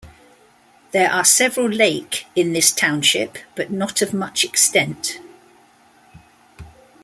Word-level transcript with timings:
There 0.93 1.11
are 1.11 1.23
several 1.23 1.69
lake 1.69 2.25
in 2.35 2.53
this 2.53 2.71
Township 2.71 3.37
but 3.53 3.69
not 3.69 4.01
of 4.01 4.15
much 4.15 4.43
extent. 4.43 5.19